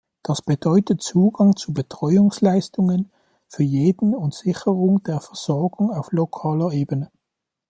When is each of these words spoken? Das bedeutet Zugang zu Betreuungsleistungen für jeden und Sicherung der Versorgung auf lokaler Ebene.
Das 0.23 0.41
bedeutet 0.41 1.03
Zugang 1.03 1.55
zu 1.55 1.73
Betreuungsleistungen 1.73 3.11
für 3.47 3.61
jeden 3.61 4.15
und 4.15 4.33
Sicherung 4.33 5.03
der 5.03 5.21
Versorgung 5.21 5.91
auf 5.91 6.11
lokaler 6.11 6.71
Ebene. 6.71 7.11